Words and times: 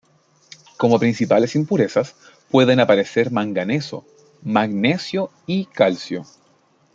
Como 0.77 0.97
principales 0.97 1.53
impurezas 1.55 2.15
pueden 2.49 2.79
aparecer 2.79 3.29
manganeso, 3.29 4.03
magnesio 4.41 5.29
y 5.45 5.65
calcio. 5.65 6.23